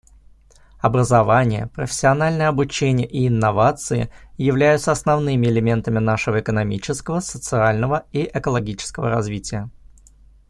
[0.79, 9.69] Образование, профессиональное обучение и инновации являются основными элементами нашего экономического, социального и экологического развития.